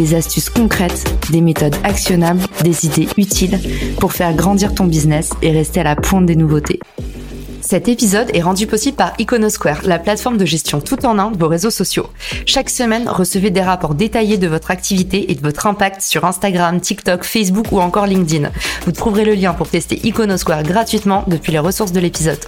[0.00, 3.60] des astuces concrètes, des méthodes actionnables, des idées utiles
[3.98, 6.80] pour faire grandir ton business et rester à la pointe des nouveautés.
[7.60, 11.38] Cet épisode est rendu possible par Iconosquare, la plateforme de gestion tout en un de
[11.38, 12.08] vos réseaux sociaux.
[12.46, 16.80] Chaque semaine, recevez des rapports détaillés de votre activité et de votre impact sur Instagram,
[16.80, 18.50] TikTok, Facebook ou encore LinkedIn.
[18.86, 22.40] Vous trouverez le lien pour tester Iconosquare gratuitement depuis les ressources de l'épisode.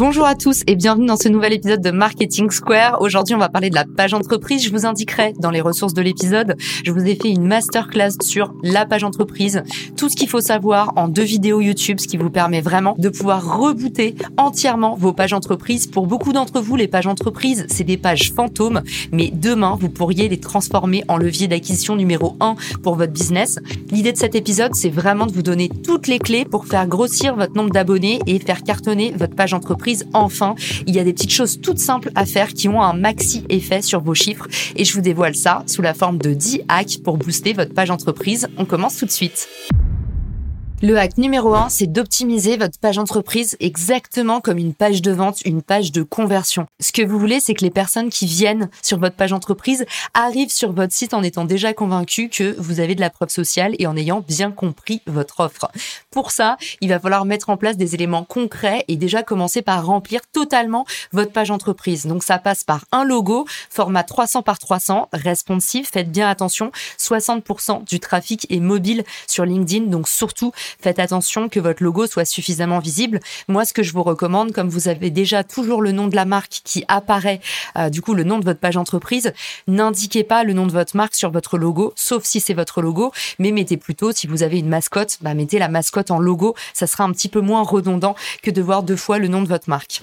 [0.00, 3.02] Bonjour à tous et bienvenue dans ce nouvel épisode de Marketing Square.
[3.02, 4.64] Aujourd'hui, on va parler de la page entreprise.
[4.64, 8.54] Je vous indiquerai dans les ressources de l'épisode, je vous ai fait une masterclass sur
[8.62, 9.62] la page entreprise,
[9.98, 13.10] tout ce qu'il faut savoir en deux vidéos YouTube, ce qui vous permet vraiment de
[13.10, 15.86] pouvoir rebooter entièrement vos pages entreprises.
[15.86, 18.80] Pour beaucoup d'entre vous, les pages entreprises, c'est des pages fantômes,
[19.12, 23.58] mais demain, vous pourriez les transformer en levier d'acquisition numéro 1 pour votre business.
[23.90, 27.36] L'idée de cet épisode, c'est vraiment de vous donner toutes les clés pour faire grossir
[27.36, 30.54] votre nombre d'abonnés et faire cartonner votre page entreprise enfin.
[30.86, 33.82] Il y a des petites choses toutes simples à faire qui ont un maxi effet
[33.82, 34.46] sur vos chiffres
[34.76, 37.90] et je vous dévoile ça sous la forme de 10 hacks pour booster votre page
[37.90, 38.48] entreprise.
[38.56, 39.48] On commence tout de suite.
[40.82, 45.42] Le hack numéro un, c'est d'optimiser votre page entreprise exactement comme une page de vente,
[45.44, 46.68] une page de conversion.
[46.80, 50.50] Ce que vous voulez, c'est que les personnes qui viennent sur votre page entreprise arrivent
[50.50, 53.86] sur votre site en étant déjà convaincus que vous avez de la preuve sociale et
[53.86, 55.70] en ayant bien compris votre offre.
[56.10, 59.84] Pour ça, il va falloir mettre en place des éléments concrets et déjà commencer par
[59.84, 62.06] remplir totalement votre page entreprise.
[62.06, 65.86] Donc ça passe par un logo, format 300 par 300, responsive.
[65.92, 71.60] Faites bien attention, 60% du trafic est mobile sur LinkedIn, donc surtout Faites attention que
[71.60, 73.20] votre logo soit suffisamment visible.
[73.48, 76.24] Moi, ce que je vous recommande, comme vous avez déjà toujours le nom de la
[76.24, 77.40] marque qui apparaît,
[77.76, 79.32] euh, du coup, le nom de votre page entreprise,
[79.66, 83.12] n'indiquez pas le nom de votre marque sur votre logo, sauf si c'est votre logo,
[83.38, 86.54] mais mettez plutôt, si vous avez une mascotte, bah, mettez la mascotte en logo.
[86.74, 89.48] Ça sera un petit peu moins redondant que de voir deux fois le nom de
[89.48, 90.02] votre marque.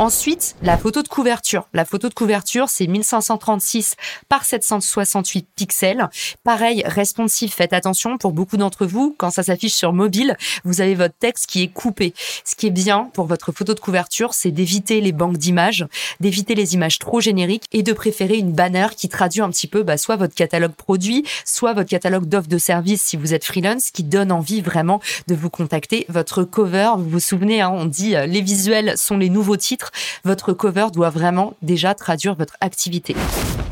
[0.00, 1.68] Ensuite, la photo de couverture.
[1.74, 3.96] La photo de couverture, c'est 1536
[4.30, 6.08] par 768 pixels.
[6.42, 10.94] Pareil, responsive, faites attention pour beaucoup d'entre vous, quand ça s'affiche sur mobile, vous avez
[10.94, 12.14] votre texte qui est coupé.
[12.46, 15.86] Ce qui est bien pour votre photo de couverture, c'est d'éviter les banques d'images,
[16.18, 19.82] d'éviter les images trop génériques et de préférer une banner qui traduit un petit peu
[19.82, 23.90] bah, soit votre catalogue produit, soit votre catalogue d'offres de services si vous êtes freelance,
[23.90, 26.06] qui donne envie vraiment de vous contacter.
[26.08, 29.89] Votre cover, vous vous souvenez, hein, on dit euh, les visuels sont les nouveaux titres
[30.24, 33.14] votre cover doit vraiment déjà traduire votre activité.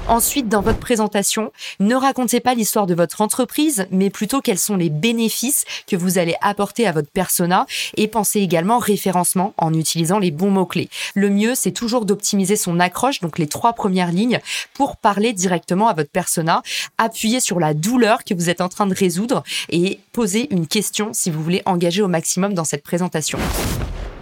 [0.08, 4.76] Ensuite, dans votre présentation, ne racontez pas l'histoire de votre entreprise, mais plutôt quels sont
[4.76, 7.66] les bénéfices que vous allez apporter à votre persona
[7.98, 10.88] et pensez également référencement en utilisant les bons mots-clés.
[11.14, 14.40] Le mieux, c'est toujours d'optimiser son accroche, donc les trois premières lignes,
[14.72, 16.62] pour parler directement à votre persona,
[16.96, 21.10] appuyer sur la douleur que vous êtes en train de résoudre et poser une question
[21.12, 23.38] si vous voulez engager au maximum dans cette présentation.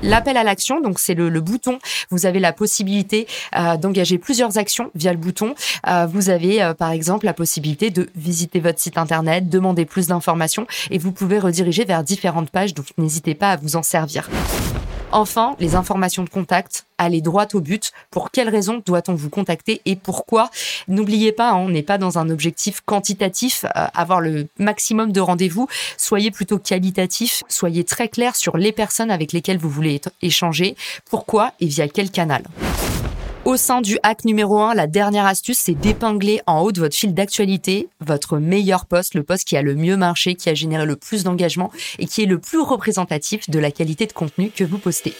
[0.02, 1.78] L'appel à l'action, donc c'est le, bouton.
[2.10, 3.26] Vous avez la possibilité
[3.56, 5.54] euh, d'engager plusieurs actions via le bouton.
[5.86, 10.08] Euh, vous avez euh, par exemple la possibilité de visiter votre site internet, demander plus
[10.08, 12.74] d'informations et vous pouvez rediriger vers différentes pages.
[12.74, 14.28] Donc n'hésitez pas à vous en servir.
[15.12, 17.92] Enfin, les informations de contact, allez droit au but.
[18.10, 20.50] Pour quelles raisons doit-on vous contacter et pourquoi?
[20.88, 25.20] N'oubliez pas, hein, on n'est pas dans un objectif quantitatif, euh, avoir le maximum de
[25.20, 25.68] rendez-vous.
[25.96, 30.76] Soyez plutôt qualitatif, soyez très clair sur les personnes avec lesquelles vous voulez échanger,
[31.08, 32.42] pourquoi et via quel canal?
[33.46, 36.96] Au sein du hack numéro 1, la dernière astuce, c'est d'épingler en haut de votre
[36.96, 40.84] fil d'actualité votre meilleur poste, le poste qui a le mieux marché, qui a généré
[40.84, 41.70] le plus d'engagement
[42.00, 45.14] et qui est le plus représentatif de la qualité de contenu que vous postez.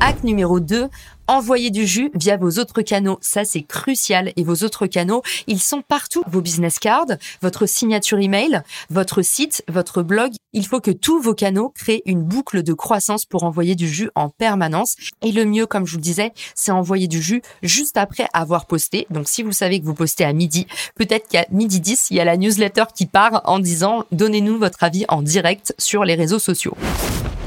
[0.00, 0.88] Hack numéro 2,
[1.28, 3.18] envoyer du jus via vos autres canaux.
[3.20, 4.32] Ça, c'est crucial.
[4.36, 6.22] Et vos autres canaux, ils sont partout.
[6.26, 7.06] Vos business cards,
[7.42, 10.32] votre signature email, votre site, votre blog.
[10.54, 14.10] Il faut que tous vos canaux créent une boucle de croissance pour envoyer du jus
[14.14, 14.96] en permanence.
[15.22, 18.66] Et le mieux, comme je vous le disais, c'est envoyer du jus juste après avoir
[18.66, 19.06] posté.
[19.10, 22.20] Donc, si vous savez que vous postez à midi, peut-être qu'à midi 10, il y
[22.20, 26.38] a la newsletter qui part en disant donnez-nous votre avis en direct sur les réseaux
[26.38, 26.74] sociaux.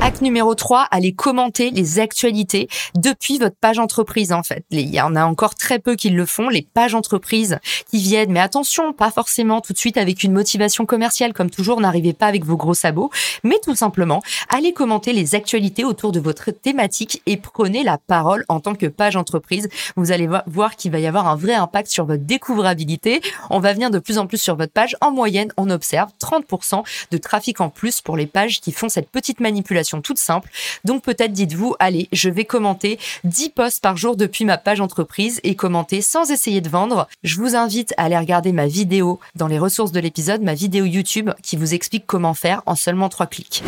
[0.06, 4.66] Hack numéro 3, allez commenter les actualités depuis votre page entreprise en fait.
[4.70, 7.58] Il y en a encore très peu qui le font, les pages entreprises
[7.90, 11.80] qui viennent, mais attention, pas forcément tout de suite avec une motivation commerciale comme toujours,
[11.80, 13.12] n'arrivez pas avec vos gros sabots,
[13.46, 18.44] mais tout simplement, allez commenter les actualités autour de votre thématique et prenez la parole
[18.50, 19.70] en tant que page entreprise.
[19.96, 23.22] Vous allez voir qu'il va y avoir un vrai impact sur votre découvrabilité.
[23.50, 24.98] On va venir de plus en plus sur votre page.
[25.00, 29.10] En moyenne, on observe 30% de trafic en plus pour les pages qui font cette
[29.10, 30.50] petite manipulation toute simple.
[30.84, 35.40] Donc peut-être dites-vous, allez, je vais commenter 10 posts par jour depuis ma page entreprise
[35.44, 37.08] et commenter sans essayer de vendre.
[37.24, 40.86] Je vous invite à aller regarder ma vidéo dans les ressources de l'épisode, ma vidéo
[40.86, 43.64] YouTube qui vous explique comment faire en seulement 3 clics.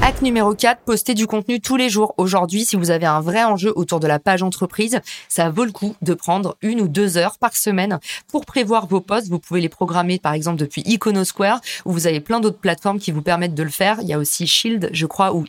[0.00, 2.14] Hack numéro 4, postez du contenu tous les jours.
[2.18, 5.72] Aujourd'hui, si vous avez un vrai enjeu autour de la page entreprise, ça vaut le
[5.72, 7.98] coup de prendre une ou deux heures par semaine
[8.28, 9.28] pour prévoir vos posts.
[9.28, 13.10] Vous pouvez les programmer par exemple depuis Iconosquare où vous avez plein d'autres plateformes qui
[13.10, 13.98] vous permettent de le faire.
[14.00, 15.44] Il y a aussi Shield, je crois, ou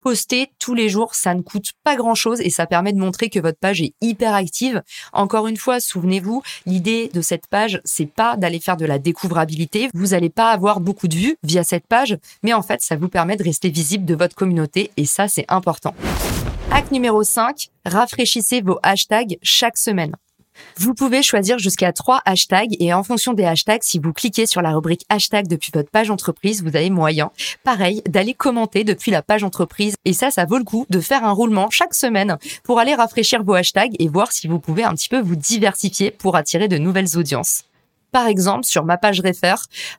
[0.00, 3.28] Poster tous les jours, ça ne coûte pas grand chose et ça permet de montrer
[3.28, 4.82] que votre page est hyper active.
[5.12, 9.88] Encore une fois, souvenez-vous, l'idée de cette page, c'est pas d'aller faire de la découvrabilité.
[9.94, 13.08] Vous n'allez pas avoir beaucoup de vues via cette page, mais en fait, ça vous
[13.08, 15.94] permet de rester visible de votre communauté et ça, c'est important.
[16.70, 20.14] Hack numéro 5, rafraîchissez vos hashtags chaque semaine.
[20.76, 24.62] Vous pouvez choisir jusqu'à trois hashtags et en fonction des hashtags, si vous cliquez sur
[24.62, 27.30] la rubrique hashtag depuis votre page entreprise, vous avez moyen,
[27.64, 29.96] pareil, d'aller commenter depuis la page entreprise.
[30.04, 33.42] Et ça, ça vaut le coup de faire un roulement chaque semaine pour aller rafraîchir
[33.42, 36.78] vos hashtags et voir si vous pouvez un petit peu vous diversifier pour attirer de
[36.78, 37.64] nouvelles audiences.
[38.12, 39.54] Par exemple, sur ma page Refer,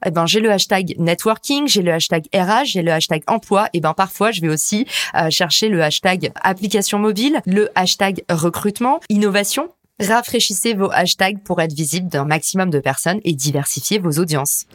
[0.06, 3.70] eh ben, j'ai le hashtag networking, j'ai le hashtag RH, j'ai le hashtag emploi.
[3.74, 4.86] Et ben, parfois, je vais aussi
[5.16, 9.70] euh, chercher le hashtag application mobile, le hashtag recrutement, innovation.
[10.02, 14.66] Rafraîchissez vos hashtags pour être visible d'un maximum de personnes et diversifier vos audiences.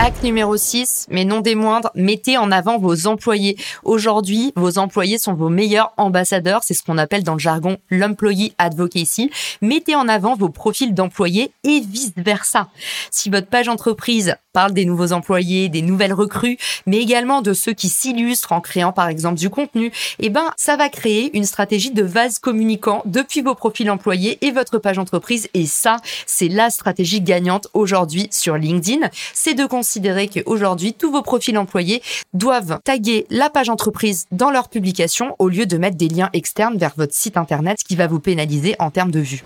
[0.00, 3.56] Hack numéro 6, mais non des moindres, mettez en avant vos employés.
[3.82, 8.54] Aujourd'hui, vos employés sont vos meilleurs ambassadeurs, c'est ce qu'on appelle dans le jargon l'employee
[8.58, 9.32] advocacy.
[9.60, 12.68] Mettez en avant vos profils d'employés et vice versa.
[13.10, 17.72] Si votre page entreprise parle des nouveaux employés, des nouvelles recrues, mais également de ceux
[17.72, 21.90] qui s'illustrent en créant par exemple du contenu, eh ben ça va créer une stratégie
[21.90, 25.96] de vase communicant depuis vos profils employés et votre page entreprise et ça,
[26.26, 29.08] c'est la stratégie gagnante aujourd'hui sur LinkedIn.
[29.34, 32.02] C'est de considérer qu'aujourd'hui, tous vos profils employés
[32.34, 36.76] doivent taguer la page entreprise dans leur publication au lieu de mettre des liens externes
[36.76, 39.42] vers votre site internet, ce qui va vous pénaliser en termes de vues.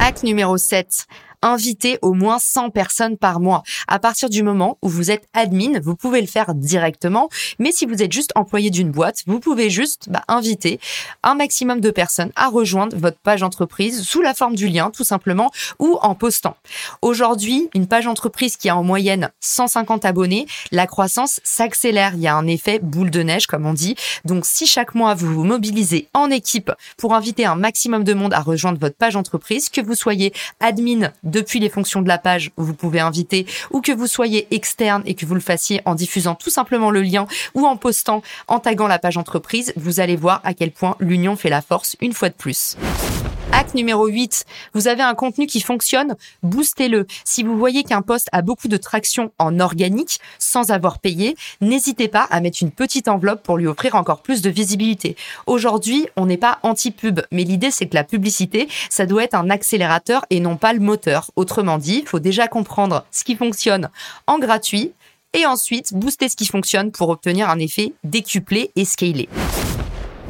[0.00, 1.06] Hack numéro 7
[1.42, 3.62] inviter au moins 100 personnes par mois.
[3.88, 7.28] À partir du moment où vous êtes admin, vous pouvez le faire directement,
[7.58, 10.80] mais si vous êtes juste employé d'une boîte, vous pouvez juste bah, inviter
[11.22, 15.04] un maximum de personnes à rejoindre votre page entreprise sous la forme du lien, tout
[15.04, 16.56] simplement, ou en postant.
[17.02, 22.14] Aujourd'hui, une page entreprise qui a en moyenne 150 abonnés, la croissance s'accélère.
[22.14, 23.96] Il y a un effet boule de neige, comme on dit.
[24.24, 28.34] Donc, si chaque mois vous vous mobilisez en équipe pour inviter un maximum de monde
[28.34, 32.50] à rejoindre votre page entreprise, que vous soyez admin depuis les fonctions de la page
[32.56, 35.94] où vous pouvez inviter ou que vous soyez externe et que vous le fassiez en
[35.94, 40.16] diffusant tout simplement le lien ou en postant, en taguant la page entreprise, vous allez
[40.16, 42.76] voir à quel point l'union fait la force une fois de plus.
[43.52, 44.44] Hack numéro 8,
[44.74, 47.06] vous avez un contenu qui fonctionne, boostez-le.
[47.24, 52.06] Si vous voyez qu'un poste a beaucoup de traction en organique sans avoir payé, n'hésitez
[52.06, 55.16] pas à mettre une petite enveloppe pour lui offrir encore plus de visibilité.
[55.46, 59.50] Aujourd'hui, on n'est pas anti-pub, mais l'idée c'est que la publicité, ça doit être un
[59.50, 61.30] accélérateur et non pas le moteur.
[61.34, 63.90] Autrement dit, il faut déjà comprendre ce qui fonctionne
[64.28, 64.92] en gratuit
[65.34, 69.28] et ensuite booster ce qui fonctionne pour obtenir un effet décuplé et scalé.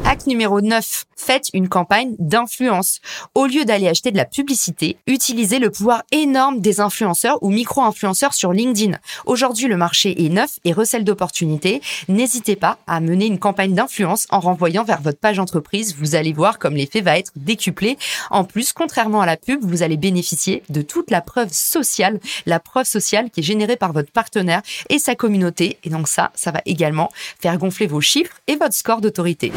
[0.04, 1.04] Hack numéro 9.
[1.16, 3.00] Faites une campagne d'influence.
[3.34, 8.32] Au lieu d'aller acheter de la publicité, utilisez le pouvoir énorme des influenceurs ou micro-influenceurs
[8.32, 8.96] sur LinkedIn.
[9.26, 11.82] Aujourd'hui, le marché est neuf et recèle d'opportunités.
[12.08, 15.94] N'hésitez pas à mener une campagne d'influence en renvoyant vers votre page entreprise.
[15.94, 17.98] Vous allez voir comme l'effet va être décuplé.
[18.30, 22.60] En plus, contrairement à la pub, vous allez bénéficier de toute la preuve sociale, la
[22.60, 25.78] preuve sociale qui est générée par votre partenaire et sa communauté.
[25.84, 29.52] Et donc ça, ça va également faire gonfler vos chiffres et votre score d'autorité.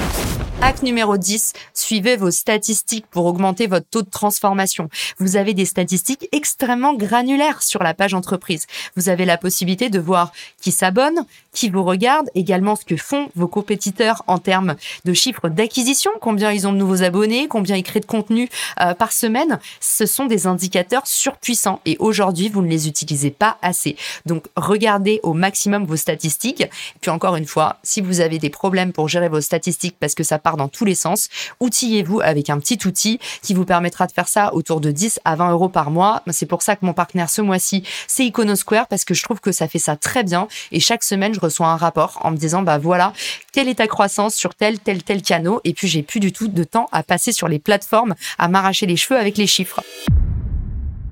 [0.66, 4.88] Hack numéro 10, suivez vos statistiques pour augmenter votre taux de transformation.
[5.20, 8.66] Vous avez des statistiques extrêmement granulaires sur la page entreprise.
[8.96, 13.30] Vous avez la possibilité de voir qui s'abonne, qui vous regarde, également ce que font
[13.36, 17.84] vos compétiteurs en termes de chiffres d'acquisition, combien ils ont de nouveaux abonnés, combien ils
[17.84, 18.48] créent de contenu
[18.80, 19.60] euh, par semaine.
[19.82, 23.98] Ce sont des indicateurs surpuissants et aujourd'hui, vous ne les utilisez pas assez.
[24.26, 26.64] Donc, regardez au maximum vos statistiques.
[27.02, 30.23] Puis encore une fois, si vous avez des problèmes pour gérer vos statistiques parce que
[30.24, 31.30] ça part dans tous les sens.
[31.60, 35.36] Outillez-vous avec un petit outil qui vous permettra de faire ça autour de 10 à
[35.36, 36.22] 20 euros par mois.
[36.32, 39.52] C'est pour ça que mon partenaire ce mois-ci, c'est Iconosquare parce que je trouve que
[39.52, 40.48] ça fait ça très bien.
[40.72, 43.14] Et chaque semaine, je reçois un rapport en me disant, bah voilà,
[43.52, 45.62] quelle est ta croissance sur tel, tel, tel canot.
[45.64, 48.86] Et puis, j'ai plus du tout de temps à passer sur les plateformes, à m'arracher
[48.86, 49.82] les cheveux avec les chiffres.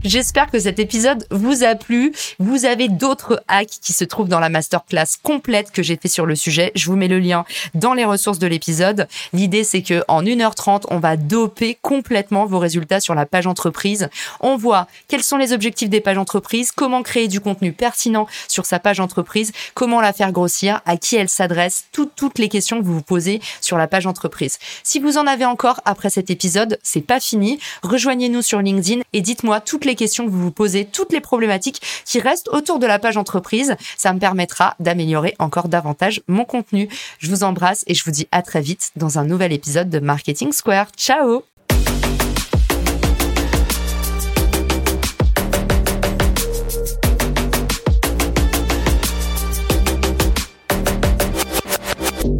[0.03, 2.11] J'espère que cet épisode vous a plu.
[2.39, 6.25] Vous avez d'autres hacks qui se trouvent dans la masterclass complète que j'ai fait sur
[6.25, 6.71] le sujet.
[6.73, 9.07] Je vous mets le lien dans les ressources de l'épisode.
[9.31, 14.09] L'idée, c'est que en 1h30, on va doper complètement vos résultats sur la page entreprise.
[14.39, 18.65] On voit quels sont les objectifs des pages entreprises, comment créer du contenu pertinent sur
[18.65, 22.79] sa page entreprise, comment la faire grossir, à qui elle s'adresse, toutes, toutes les questions
[22.79, 24.57] que vous vous posez sur la page entreprise.
[24.81, 27.59] Si vous en avez encore après cet épisode, c'est pas fini.
[27.83, 31.81] Rejoignez-nous sur LinkedIn et dites-moi toutes les questions que vous vous posez, toutes les problématiques
[32.05, 33.75] qui restent autour de la page entreprise.
[33.97, 36.87] Ça me permettra d'améliorer encore davantage mon contenu.
[37.19, 39.99] Je vous embrasse et je vous dis à très vite dans un nouvel épisode de
[39.99, 40.87] Marketing Square.
[40.95, 41.43] Ciao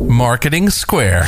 [0.08, 1.28] Marketing Square.